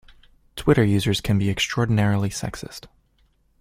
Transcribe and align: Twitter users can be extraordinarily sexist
Twitter 0.55 0.83
users 0.83 1.21
can 1.21 1.37
be 1.37 1.51
extraordinarily 1.51 2.29
sexist 2.29 2.87